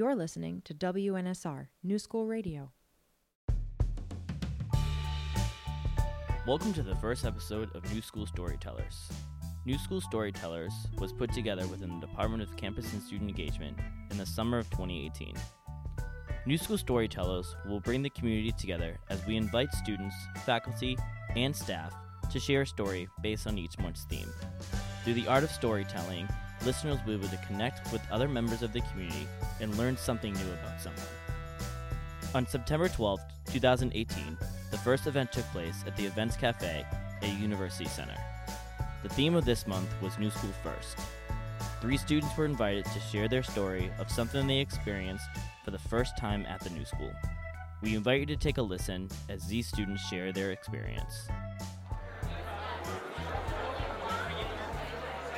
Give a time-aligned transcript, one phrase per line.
[0.00, 2.72] You're listening to WNSR, New School Radio.
[6.46, 9.10] Welcome to the first episode of New School Storytellers.
[9.66, 13.76] New School Storytellers was put together within the Department of Campus and Student Engagement
[14.10, 15.34] in the summer of 2018.
[16.46, 20.96] New School Storytellers will bring the community together as we invite students, faculty,
[21.36, 21.92] and staff
[22.32, 24.32] to share a story based on each month's theme.
[25.04, 26.26] Through the art of storytelling,
[26.64, 29.26] listeners will be able to connect with other members of the community
[29.60, 31.02] and learn something new about someone.
[32.34, 33.20] On September 12,
[33.52, 34.38] 2018,
[34.70, 36.84] the first event took place at the Events Cafe
[37.22, 38.16] at University Center.
[39.02, 40.98] The theme of this month was New School First.
[41.80, 45.24] Three students were invited to share their story of something they experienced
[45.64, 47.12] for the first time at the new school.
[47.82, 51.26] We invite you to take a listen as these students share their experience.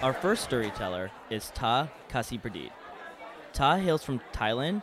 [0.02, 2.72] Our first storyteller is Ta Kasipradit.
[3.52, 4.82] Ta hails from Thailand,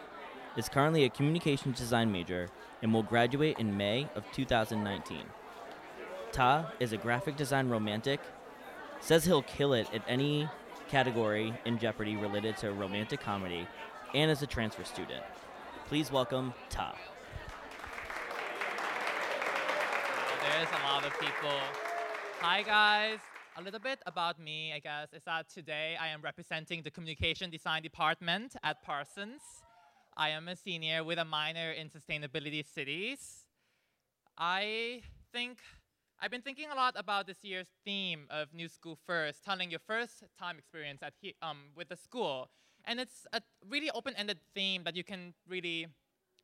[0.55, 2.47] is currently a communications design major,
[2.81, 5.17] and will graduate in May of 2019.
[6.31, 8.21] Ta is a graphic design romantic,
[9.01, 10.47] says he'll kill it at any
[10.87, 13.67] category in Jeopardy related to romantic comedy,
[14.15, 15.23] and is a transfer student.
[15.89, 16.95] Please welcome Ta.
[20.49, 21.59] There's a lot of people.
[22.39, 23.19] Hi, guys.
[23.57, 27.49] A little bit about me, I guess, is that today I am representing the Communication
[27.49, 29.41] Design Department at Parsons.
[30.15, 33.45] I am a senior with a minor in Sustainability Cities.
[34.37, 35.01] I
[35.33, 35.57] think
[36.21, 39.81] I've been thinking a lot about this year's theme of New School First, telling your
[39.85, 42.49] first time experience at he, um, with the school.
[42.85, 45.87] And it's a really open-ended theme that you can really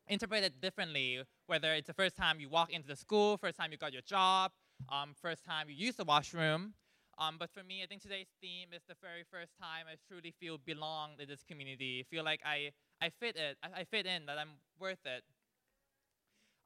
[0.08, 3.72] interpret it differently, whether it's the first time you walk into the school, first time
[3.72, 4.52] you got your job,
[4.90, 6.74] um, first time you use the washroom.
[7.18, 10.34] Um, but for me, I think today's theme is the very first time I truly
[10.38, 14.26] feel belong in this community, feel like I, I fit it, I, I fit in,
[14.26, 15.24] that I'm worth it.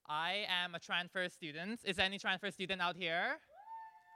[0.08, 1.80] I am a transfer student.
[1.84, 3.38] Is any transfer student out here?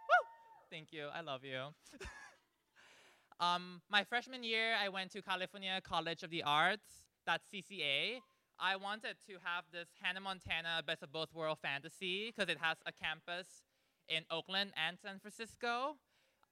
[0.09, 0.27] Woo!
[0.73, 1.69] Thank you, I love you.
[3.39, 8.19] um, my freshman year, I went to California College of the Arts, that's CCA.
[8.59, 12.79] I wanted to have this Hannah Montana Best of Both World fantasy because it has
[12.87, 13.47] a campus
[14.09, 15.97] in Oakland and San Francisco.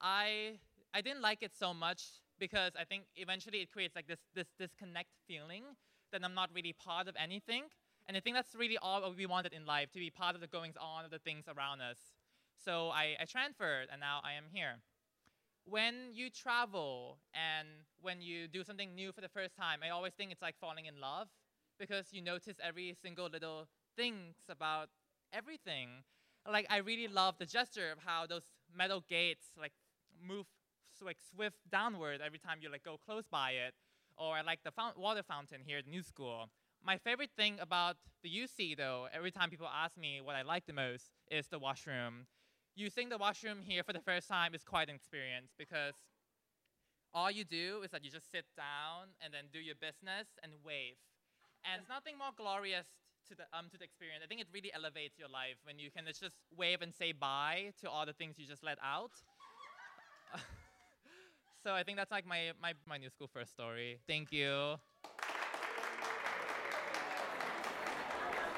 [0.03, 0.59] I
[0.95, 2.05] I didn't like it so much
[2.39, 5.65] because I think eventually it creates like this this disconnect feeling
[6.13, 7.65] that I'm not really part of anything.
[8.07, 10.49] And I think that's really all we wanted in life to be part of the
[10.49, 11.99] goings on of the things around us.
[12.65, 14.81] So I, I transferred and now I am here.
[15.65, 17.69] When you travel and
[18.01, 20.87] when you do something new for the first time, I always think it's like falling
[20.87, 21.29] in love
[21.79, 24.89] because you notice every single little things about
[25.33, 26.03] everything.
[26.51, 28.43] Like I really love the gesture of how those
[28.77, 29.73] metal gates like
[30.27, 30.47] move
[31.05, 33.75] like swift downward every time you like go close by it.
[34.17, 36.51] Or I like the fount water fountain here at New School.
[36.85, 40.67] My favorite thing about the UC though, every time people ask me what I like
[40.67, 42.27] the most, is the washroom.
[42.75, 45.95] Using the washroom here for the first time is quite an experience because
[47.15, 50.53] all you do is that you just sit down and then do your business and
[50.65, 50.97] wave.
[51.65, 52.87] And it's nothing more glorious
[53.29, 54.23] to the, um, to the experience.
[54.25, 57.73] I think it really elevates your life when you can just wave and say bye
[57.81, 59.13] to all the things you just let out.
[61.65, 64.01] So I think that's like my, my, my new school first story.
[64.09, 64.75] Thank you.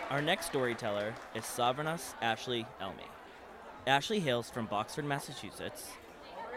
[0.08, 3.04] Our next storyteller is Sovereignus Ashley Elmy.
[3.86, 5.90] Ashley hails from Boxford, Massachusetts,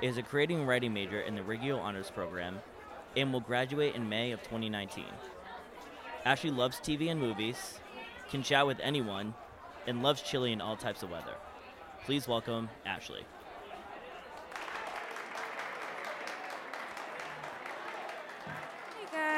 [0.02, 2.60] is a creating and writing major in the Riggio Honors Program,
[3.18, 5.04] and will graduate in May of 2019.
[6.24, 7.80] Ashley loves TV and movies,
[8.30, 9.34] can chat with anyone,
[9.86, 11.36] and loves chili in all types of weather.
[12.06, 13.26] Please welcome Ashley.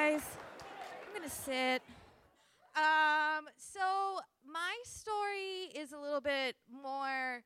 [0.09, 0.21] Guys,
[1.07, 1.83] I'm gonna sit.
[2.75, 7.43] Um, so my story is a little bit more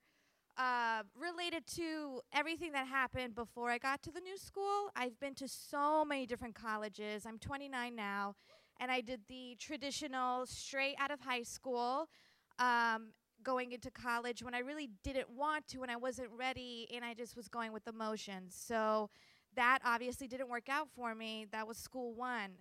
[0.57, 4.91] uh, related to everything that happened before I got to the new school.
[4.96, 7.25] I've been to so many different colleges.
[7.25, 8.35] I'm 29 now,
[8.79, 12.08] and I did the traditional straight out of high school.
[12.59, 13.09] Um,
[13.41, 17.14] going into college when I really didn't want to when I wasn't ready and I
[17.14, 18.55] just was going with the motions.
[18.58, 19.09] So
[19.55, 21.47] that obviously didn't work out for me.
[21.52, 22.52] That was school one.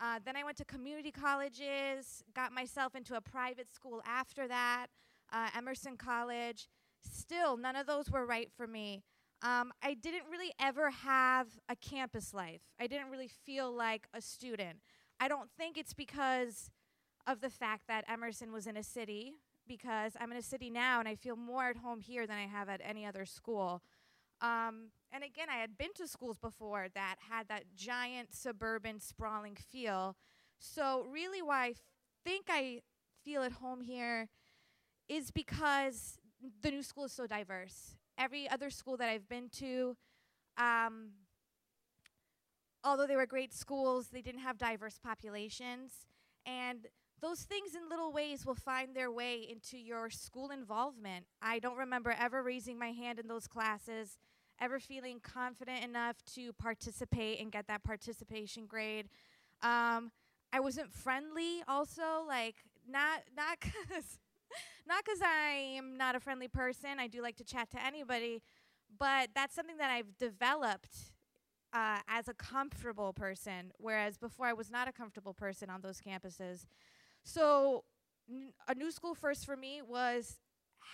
[0.00, 4.86] Uh, then I went to community colleges, got myself into a private school after that,
[5.32, 6.68] uh, Emerson College.
[7.02, 9.02] Still, none of those were right for me.
[9.42, 12.62] Um, I didn't really ever have a campus life.
[12.80, 14.78] I didn't really feel like a student.
[15.20, 16.70] I don't think it's because
[17.26, 19.34] of the fact that Emerson was in a city,
[19.66, 22.46] because I'm in a city now and I feel more at home here than I
[22.46, 23.82] have at any other school.
[24.42, 29.56] Um, and again, I had been to schools before that had that giant suburban sprawling
[29.56, 30.16] feel.
[30.58, 31.74] So, really, why I
[32.24, 32.82] think I
[33.24, 34.28] feel at home here
[35.08, 36.18] is because
[36.62, 37.94] the new school is so diverse.
[38.18, 39.96] Every other school that I've been to,
[40.58, 41.10] um,
[42.84, 45.92] although they were great schools, they didn't have diverse populations.
[46.44, 46.86] And
[47.22, 51.24] those things in little ways will find their way into your school involvement.
[51.40, 54.18] I don't remember ever raising my hand in those classes,
[54.60, 59.08] ever feeling confident enough to participate and get that participation grade.
[59.62, 60.10] Um,
[60.52, 64.18] I wasn't friendly also, like not not cuz
[64.86, 66.98] not cuz I am not a friendly person.
[66.98, 68.42] I do like to chat to anybody,
[68.98, 71.12] but that's something that I've developed
[71.72, 76.00] uh, as a comfortable person, whereas before I was not a comfortable person on those
[76.00, 76.66] campuses.
[77.24, 77.84] So,
[78.28, 80.38] n- a new school first for me was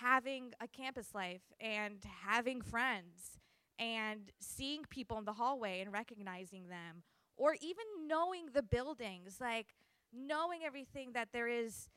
[0.01, 3.37] having a campus life and having friends
[3.77, 7.03] and seeing people in the hallway and recognizing them,
[7.37, 9.67] or even knowing the buildings, like
[10.13, 11.87] knowing everything that there is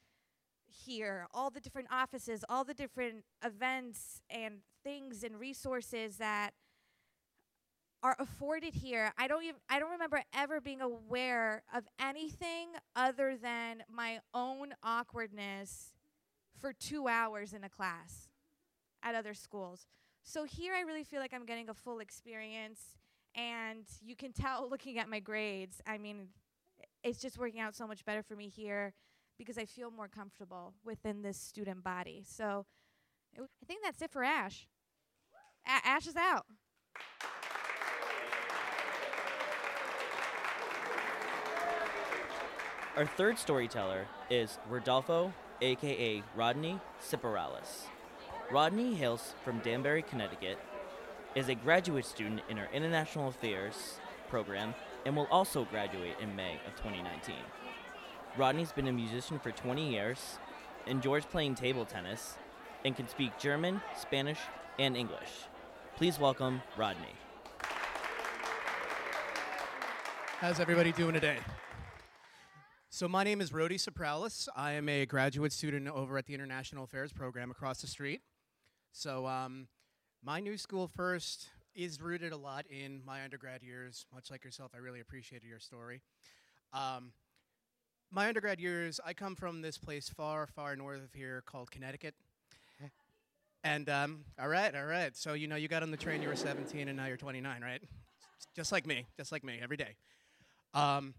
[0.67, 6.53] here, all the different offices, all the different events and things and resources that
[8.03, 9.13] are afforded here.
[9.17, 14.75] I don't even I don't remember ever being aware of anything other than my own
[14.83, 15.93] awkwardness
[16.59, 18.29] for 2 hours in a class
[19.03, 19.87] at other schools.
[20.25, 22.81] So here I really feel like I'm getting a full experience
[23.35, 25.81] and you can tell looking at my grades.
[25.87, 26.29] I mean,
[27.03, 28.95] it's just working out so much better for me here
[29.39, 32.25] because I feel more comfortable within this student body.
[32.27, 32.67] So
[33.37, 34.69] I think that's it for Ash.
[35.67, 36.47] A- Ash is out.
[42.95, 47.87] Our third storyteller is Rodolfo, aka Rodney Ciparalis.
[48.51, 50.59] Rodney hails from Danbury, Connecticut,
[51.35, 53.99] is a graduate student in our International Affairs
[54.29, 54.75] program,
[55.07, 57.35] and will also graduate in May of 2019.
[58.37, 60.39] Rodney's been a musician for 20 years,
[60.87, 62.37] enjoys playing table tennis,
[62.85, 64.41] and can speak German, Spanish,
[64.79, 65.47] and English.
[65.97, 67.15] Please welcome Rodney.
[70.41, 71.39] How's everybody doing today?
[72.95, 74.49] So my name is Rody Sopralis.
[74.55, 78.21] I am a graduate student over at the International Affairs program across the street.
[78.93, 79.69] So um,
[80.23, 84.05] my new school first is rooted a lot in my undergrad years.
[84.13, 86.03] Much like yourself, I really appreciated your story.
[86.75, 87.13] Um,
[88.11, 92.15] my undergrad years, I come from this place far, far north of here called Connecticut.
[93.65, 95.17] And um, all right, all right.
[95.17, 97.63] So you know, you got on the train, you were 17, and now you're 29,
[97.63, 97.81] right?
[98.55, 99.95] Just like me, just like me, every day.
[100.75, 101.15] Um,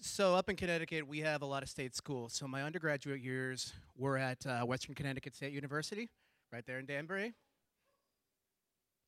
[0.00, 2.32] so up in Connecticut, we have a lot of state schools.
[2.32, 6.10] So my undergraduate years were at uh, Western Connecticut State University,
[6.52, 7.34] right there in Danbury.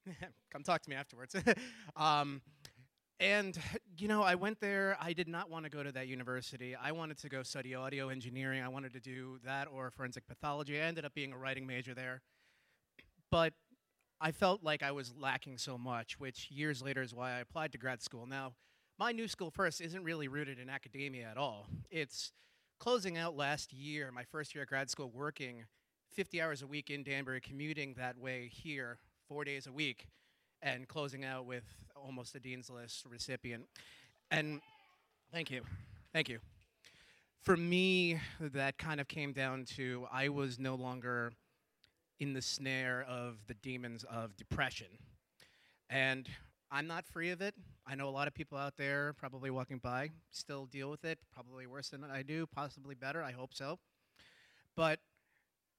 [0.52, 1.34] Come talk to me afterwards.
[1.96, 2.40] um,
[3.18, 3.58] and
[3.98, 4.96] you know, I went there.
[5.00, 6.74] I did not want to go to that university.
[6.74, 8.62] I wanted to go study audio engineering.
[8.62, 10.78] I wanted to do that or forensic pathology.
[10.78, 12.22] I ended up being a writing major there.
[13.30, 13.54] But
[14.20, 17.72] I felt like I was lacking so much, which years later is why I applied
[17.72, 18.26] to grad school.
[18.26, 18.52] Now,
[18.98, 21.66] my new school first isn't really rooted in academia at all.
[21.90, 22.32] It's
[22.78, 25.64] closing out last year, my first year at grad school, working
[26.12, 28.98] 50 hours a week in Danbury, commuting that way here
[29.28, 30.06] four days a week,
[30.62, 31.64] and closing out with
[31.94, 33.64] almost a Dean's List recipient.
[34.30, 34.60] And
[35.30, 35.62] thank you.
[36.14, 36.38] Thank you.
[37.42, 41.32] For me, that kind of came down to I was no longer
[42.18, 44.88] in the snare of the demons of depression.
[45.90, 46.28] And
[46.70, 47.54] I'm not free of it.
[47.86, 51.18] I know a lot of people out there, probably walking by, still deal with it,
[51.32, 53.22] probably worse than I do, possibly better.
[53.22, 53.78] I hope so.
[54.74, 54.98] But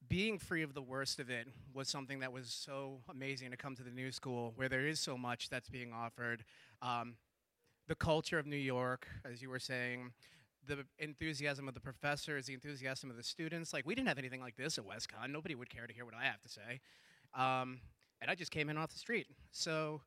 [0.07, 3.75] being free of the worst of it was something that was so amazing to come
[3.75, 6.45] to the new school where there is so much that's being offered.
[6.81, 7.15] Um,
[7.87, 10.11] the culture of New York, as you were saying,
[10.65, 13.73] the enthusiasm of the professors, the enthusiasm of the students.
[13.73, 15.29] Like, we didn't have anything like this at WestConn.
[15.31, 16.79] Nobody would care to hear what I have to say.
[17.33, 17.79] Um,
[18.21, 19.27] and I just came in off the street.
[19.51, 20.01] So,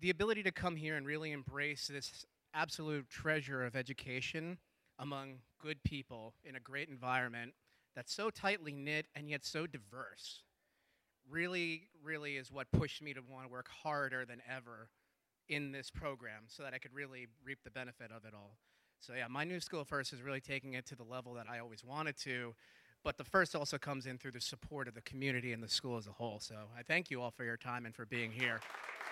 [0.00, 4.58] the ability to come here and really embrace this absolute treasure of education
[4.98, 7.52] among good people in a great environment
[7.94, 10.42] that's so tightly knit and yet so diverse
[11.30, 14.88] really, really is what pushed me to want to work harder than ever
[15.48, 18.56] in this program so that I could really reap the benefit of it all.
[19.00, 21.58] So, yeah, my new school first is really taking it to the level that I
[21.58, 22.54] always wanted to.
[23.02, 25.96] But the first also comes in through the support of the community and the school
[25.96, 26.38] as a whole.
[26.38, 28.60] So I thank you all for your time and for being here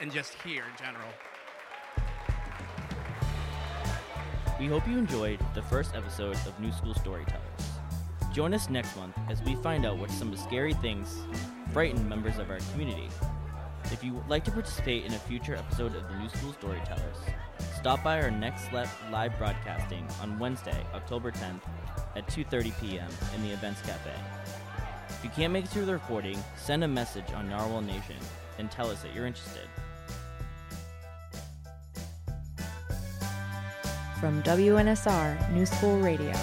[0.00, 1.08] and just here in general.
[4.60, 7.42] We hope you enjoyed the first episode of New School Storytellers.
[8.32, 11.16] Join us next month as we find out what some of the scary things
[11.72, 13.08] frighten members of our community.
[13.84, 17.16] If you would like to participate in a future episode of the New School Storytellers,
[17.78, 21.62] Stop by our Next Left live broadcasting on Wednesday, October 10th
[22.16, 23.08] at 2:30 p.m.
[23.36, 24.10] in the Events Cafe.
[25.10, 28.16] If you can't make it to the recording, send a message on Narwhal Nation
[28.58, 29.68] and tell us that you're interested.
[34.18, 36.34] From WNSR New School Radio.